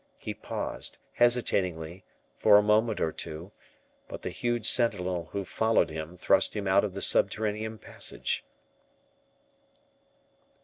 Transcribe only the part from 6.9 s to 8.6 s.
the subterranean passage.